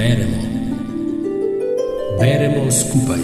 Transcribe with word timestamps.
Beremo. 0.00 0.36
Beremo 2.20 2.70
skupaj. 2.70 3.18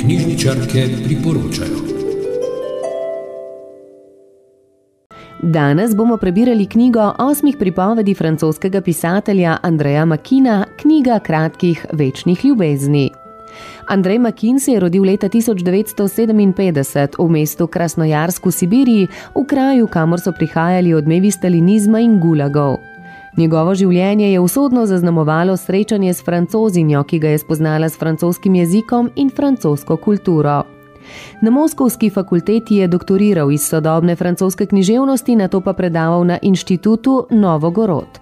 Knjižničarke 0.00 0.84
priporočajo. 1.04 1.78
Danes 5.42 5.96
bomo 5.96 6.16
prebirali 6.16 6.66
knjigo 6.66 7.12
osmih 7.18 7.56
pripovedi 7.58 8.14
francoskega 8.14 8.80
pisatelja 8.80 9.56
Andreja 9.62 10.04
Makina, 10.04 10.64
knjiga 10.76 11.18
kratkih 11.18 11.86
večnih 11.92 12.44
ljubezni. 12.44 13.10
Andrej 13.86 14.18
Makin 14.18 14.60
se 14.60 14.72
je 14.72 14.80
rodil 14.80 15.04
leta 15.04 15.28
1957 15.28 17.08
v 17.18 17.30
mestu 17.30 17.66
Krasnojarsk 17.66 18.46
v 18.46 18.52
Sibiriji, 18.52 19.08
v 19.34 19.46
kraju, 19.46 19.86
kamor 19.86 20.20
so 20.20 20.32
prihajali 20.32 20.94
odmevi 20.94 21.30
stalinizma 21.30 22.00
in 22.00 22.20
gulagov. 22.20 22.93
Njegovo 23.36 23.74
življenje 23.74 24.28
je 24.32 24.40
usodno 24.40 24.86
zaznamovalo 24.86 25.56
srečanje 25.56 26.12
s 26.14 26.22
francozinjo, 26.22 27.02
ki 27.02 27.18
ga 27.18 27.28
je 27.28 27.38
spoznala 27.38 27.88
s 27.88 27.98
francoskim 27.98 28.54
jezikom 28.54 29.10
in 29.16 29.30
francosko 29.30 29.96
kulturo. 29.96 30.62
Na 31.42 31.50
Moskovski 31.50 32.10
fakulteti 32.10 32.76
je 32.76 32.88
doktoriral 32.88 33.50
iz 33.52 33.66
sodobne 33.66 34.16
francoske 34.16 34.66
književnosti, 34.66 35.36
na 35.36 35.48
to 35.48 35.60
pa 35.60 35.72
predaval 35.72 36.24
na 36.24 36.38
inštitutu 36.42 37.26
Novogorod. 37.30 38.20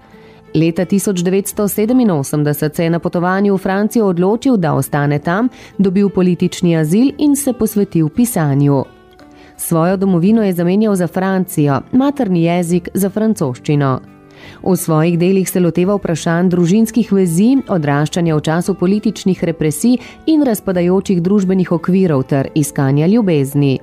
Leta 0.55 0.84
1987 0.84 2.75
se 2.75 2.84
je 2.84 2.91
na 2.91 2.98
potovanju 2.98 3.55
v 3.55 3.59
Francijo 3.59 4.06
odločil, 4.06 4.56
da 4.56 4.75
ostane 4.75 5.19
tam, 5.19 5.48
dobil 5.79 6.09
politični 6.09 6.77
azil 6.77 7.12
in 7.19 7.37
se 7.37 7.53
posvetil 7.53 8.09
pisanju. 8.09 8.84
Svojo 9.56 9.97
domovino 9.97 10.42
je 10.42 10.53
zamenjal 10.53 10.95
za 10.95 11.06
Francijo, 11.06 11.81
materni 11.92 12.42
jezik 12.42 12.89
za 12.95 13.11
francoščino. 13.11 14.01
V 14.62 14.77
svojih 14.77 15.19
delih 15.19 15.48
se 15.51 15.60
loteva 15.60 15.96
vprašanj 15.98 16.48
družinskih 16.52 17.12
vezi, 17.12 17.56
odraščanja 17.69 18.37
v 18.37 18.45
času 18.48 18.74
političnih 18.74 19.45
represij 19.45 19.98
in 20.27 20.44
razpadajočih 20.47 21.22
družbenih 21.22 21.72
okvirov 21.72 22.22
ter 22.30 22.48
iskanja 22.55 23.06
ljubezni. 23.06 23.78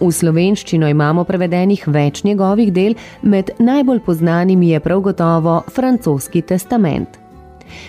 V 0.00 0.12
slovenščino 0.12 0.88
imamo 0.92 1.24
prevedenih 1.24 1.86
več 1.88 2.24
njegovih 2.24 2.72
del, 2.72 2.96
med 3.22 3.54
najbolj 3.58 4.02
znanimi 4.18 4.74
je 4.74 4.80
prav 4.80 5.00
gotovo 5.00 5.62
francoski 5.72 6.42
testament. 6.42 7.25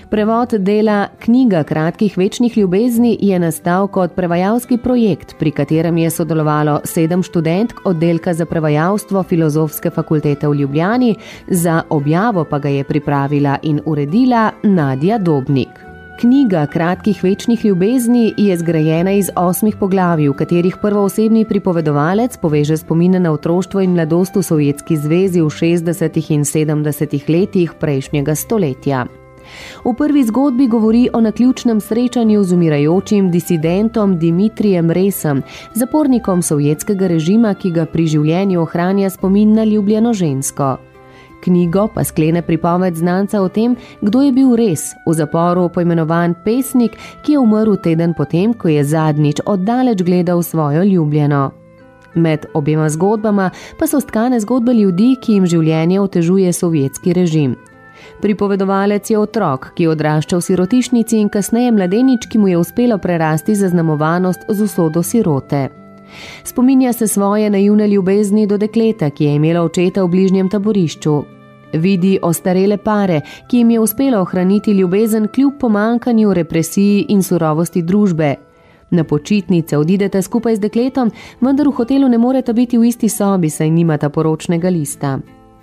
Prevod 0.09 0.53
dela 0.59 1.08
Knjiga 1.20 1.64
kratkih 1.64 2.17
večnih 2.17 2.58
ljubezni 2.58 3.17
je 3.22 3.39
nastal 3.39 3.88
kot 3.88 4.16
prevajalski 4.16 4.78
projekt, 4.78 5.36
pri 5.39 5.52
katerem 5.52 5.97
je 5.97 6.09
sodelovalo 6.09 6.80
sedem 6.84 7.23
študentk 7.23 7.86
oddelka 7.86 8.34
za 8.34 8.45
prevajalstvo 8.45 9.23
Filozofske 9.23 9.89
fakultete 9.89 10.47
v 10.47 10.56
Ljubljani, 10.56 11.16
za 11.47 11.81
objavo 11.89 12.44
pa 12.44 12.59
ga 12.59 12.69
je 12.69 12.84
pripravila 12.84 13.58
in 13.64 13.81
uredila 13.86 14.52
Nadja 14.64 15.17
Dobnik. 15.17 15.88
Knjiga 16.19 16.66
kratkih 16.66 17.23
večnih 17.23 17.66
ljubezni 17.66 18.34
je 18.38 18.58
zgrajena 18.58 19.12
iz 19.12 19.30
osmih 19.36 19.75
poglavij, 19.75 20.30
v 20.30 20.34
katerih 20.34 20.78
prvoosebni 20.81 21.45
pripovedovalec 21.45 22.38
poveže 22.41 22.78
spomine 22.78 23.19
na 23.19 23.31
otroštvo 23.31 23.81
in 23.81 23.94
mladost 23.94 24.36
v 24.36 24.44
Sovjetski 24.44 24.97
zvezi 24.97 25.41
v 25.41 25.45
60. 25.45 26.34
in 26.34 26.41
70. 26.41 27.30
letih 27.30 27.73
prejšnjega 27.80 28.36
stoletja. 28.36 29.06
V 29.84 29.94
prvi 29.94 30.23
zgodbi 30.23 30.67
govori 30.67 31.09
o 31.14 31.22
naključnem 31.22 31.81
srečanju 31.81 32.44
z 32.44 32.53
umirajočim 32.53 33.31
disidentom 33.31 34.20
Dimitrijem 34.20 34.92
Resem, 34.92 35.42
zapornikom 35.73 36.42
sovjetskega 36.42 37.08
režima, 37.08 37.53
ki 37.53 37.72
ga 37.72 37.86
pri 37.86 38.08
življenju 38.08 38.62
ohranja 38.62 39.09
spomin 39.09 39.53
na 39.53 39.64
ljubljeno 39.64 40.14
žensko. 40.14 40.78
Knjigo 41.44 41.88
pa 41.94 42.03
sklene 42.03 42.42
pripoved 42.42 42.95
znanca 42.95 43.42
o 43.42 43.50
tem, 43.50 43.75
kdo 44.02 44.22
je 44.22 44.31
bil 44.31 44.56
res 44.56 44.94
v 45.06 45.14
zaporu 45.14 45.70
poimenovan 45.70 46.34
pesnik, 46.45 46.98
ki 47.23 47.38
je 47.38 47.40
umrl 47.40 47.78
teden 47.84 48.14
potem, 48.18 48.53
ko 48.53 48.68
je 48.68 48.84
zadnjič 48.84 49.42
oddaleč 49.45 50.03
gledal 50.03 50.44
svojo 50.44 50.84
ljubljeno. 50.84 51.52
Med 52.16 52.46
obema 52.53 52.90
zgodbama 52.90 53.50
pa 53.80 53.88
so 53.88 54.00
stkane 54.00 54.40
zgodbe 54.40 54.74
ljudi, 54.74 55.16
ki 55.22 55.34
jim 55.34 55.46
življenje 55.46 56.02
otežuje 56.02 56.53
sovjetski 56.53 57.13
režim. 57.13 57.56
Pripovedovalec 58.22 59.09
je 59.09 59.18
otrok, 59.19 59.72
ki 59.75 59.84
je 59.84 59.90
odraščal 59.90 60.40
v 60.40 60.47
sirotišnici 60.50 61.19
in 61.22 61.30
kasneje 61.30 61.72
mladenič, 61.72 62.28
ki 62.28 62.38
mu 62.38 62.47
je 62.47 62.58
uspelo 62.58 62.97
prerasti 62.97 63.56
zaznamovanost 63.56 64.47
z 64.50 64.62
usodo 64.62 65.03
sirote. 65.03 65.69
Spominja 66.44 66.94
se 66.94 67.07
svoje 67.07 67.50
naivne 67.50 67.88
ljubezni 67.88 68.47
do 68.47 68.57
dekleta, 68.57 69.09
ki 69.09 69.24
je 69.24 69.36
imela 69.36 69.62
očeta 69.62 70.03
v 70.03 70.07
bližnjem 70.07 70.50
taborišču. 70.50 71.24
Vidi 71.74 72.18
ostarele 72.22 72.78
pare, 72.78 73.22
ki 73.47 73.57
jim 73.57 73.72
je 73.72 73.80
uspelo 73.80 74.22
ohraniti 74.22 74.72
ljubezen 74.72 75.28
kljub 75.28 75.53
pomankanju, 75.59 76.34
represiji 76.34 77.06
in 77.09 77.24
surovosti 77.24 77.81
družbe. 77.81 78.36
Na 78.90 79.03
počitnice 79.03 79.78
odidete 79.78 80.22
skupaj 80.22 80.56
z 80.56 80.59
dekletom, 80.59 81.12
vendar 81.41 81.68
v 81.68 81.72
hotelu 81.72 82.07
ne 82.07 82.18
morete 82.18 82.53
biti 82.53 82.78
v 82.78 82.88
isti 82.88 83.09
sobi, 83.09 83.50
saj 83.50 83.69
nimata 83.69 84.09
poročnega 84.09 84.69
lista. 84.69 85.19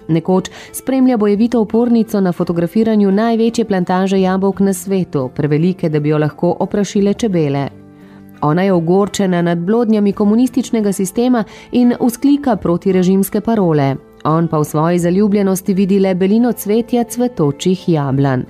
Nekoč 0.08 0.50
spremlja 0.72 1.16
bojevito 1.16 1.60
opornico 1.60 2.20
na 2.20 2.32
fotografiranju 2.32 3.10
največje 3.10 3.64
plantaže 3.64 4.20
jabolk 4.20 4.60
na 4.60 4.72
svetu, 4.72 5.30
prevelike, 5.34 5.88
da 5.88 6.00
bi 6.00 6.08
jo 6.08 6.18
lahko 6.18 6.56
oprašile 6.60 7.14
čebele. 7.14 7.68
Ona 8.42 8.62
je 8.62 8.72
ogorčena 8.72 9.42
nad 9.42 9.58
blodnjami 9.58 10.12
komunističnega 10.12 10.92
sistema 10.92 11.44
in 11.72 11.94
usklika 12.00 12.56
proti 12.56 12.92
režimske 12.92 13.40
parole. 13.40 13.96
On 14.24 14.48
pa 14.48 14.58
v 14.58 14.64
svoji 14.64 14.98
zaljubljenosti 14.98 15.74
vidi 15.74 15.98
le 15.98 16.14
belino 16.14 16.52
cvetja 16.52 17.04
cvetočih 17.04 17.88
jablan. 17.88 18.44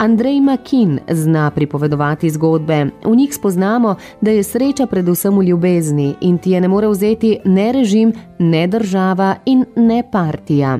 Andrej 0.00 0.40
Makin 0.40 0.98
zna 1.10 1.50
pripovedovati 1.50 2.30
zgodbe. 2.30 2.86
V 3.04 3.16
njih 3.16 3.34
spoznamo, 3.34 3.94
da 4.20 4.30
je 4.30 4.42
sreča 4.42 4.86
predvsem 4.86 5.38
v 5.38 5.42
ljubezni 5.44 6.14
in 6.20 6.38
ti 6.38 6.50
je 6.50 6.60
ne 6.60 6.68
more 6.68 6.88
vzeti 6.88 7.38
ne 7.44 7.72
režim, 7.72 8.12
ne 8.38 8.66
država 8.66 9.34
in 9.44 9.64
ne 9.76 10.02
partija. 10.12 10.78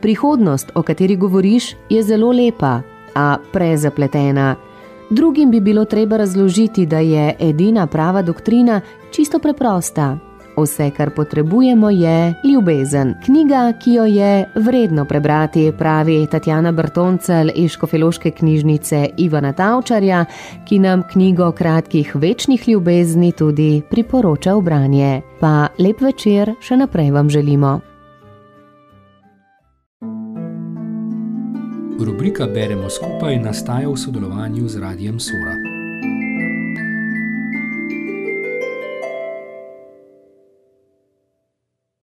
Prihodnost, 0.00 0.70
o 0.74 0.82
kateri 0.82 1.16
govoriš, 1.16 1.74
je 1.90 2.02
zelo 2.02 2.30
lepa, 2.32 2.80
a 3.14 3.36
prezapletena. 3.52 4.56
Drugim 5.10 5.50
bi 5.50 5.60
bilo 5.60 5.84
treba 5.84 6.16
razložiti, 6.16 6.86
da 6.86 6.98
je 6.98 7.34
edina 7.40 7.86
prava 7.86 8.22
doktrina 8.22 8.80
čisto 9.10 9.38
preprosta. 9.38 10.29
Vse, 10.56 10.90
kar 10.96 11.10
potrebujemo, 11.10 11.90
je 11.90 12.34
ljubezen. 12.44 13.14
Knjiga, 13.24 13.72
ki 13.82 13.92
jo 13.92 14.04
je 14.04 14.48
vredno 14.54 15.04
prebrati, 15.04 15.72
pravi 15.78 16.26
Tatjana 16.30 16.72
Brtoncel 16.72 17.50
iz 17.54 17.70
Škofeloške 17.70 18.30
knjižnice 18.30 19.08
Ivana 19.16 19.52
Tavčarja, 19.52 20.24
ki 20.68 20.78
nam 20.78 21.02
knjigo 21.12 21.52
kratkih 21.52 22.16
večnih 22.16 22.68
ljubezni 22.68 23.32
tudi 23.32 23.82
priporoča 23.90 24.54
v 24.54 24.62
branje. 24.62 25.20
Pa 25.40 25.68
lep 25.78 26.00
večer 26.00 26.54
še 26.60 26.76
naprej 26.76 27.10
vam 27.10 27.30
želimo. 27.30 27.80
Rubrika 32.00 32.46
Beremo 32.46 32.90
skupaj 32.90 33.36
nastaja 33.38 33.88
v 33.88 33.96
sodelovanju 33.96 34.68
z 34.68 34.80
Radijem 34.80 35.20
Sora. 35.20 35.69